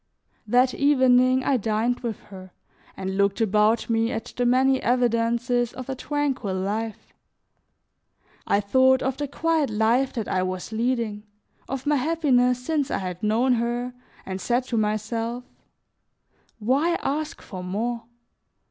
[0.47, 2.53] That evening I dined with her,
[2.97, 7.13] and looked about me at the many evidences of a tranquil life;
[8.47, 11.27] I thought of the quiet life that I was leading,
[11.69, 13.93] of my happiness since I had known her,
[14.25, 15.43] and said to myself:
[16.57, 18.05] "Why ask for more?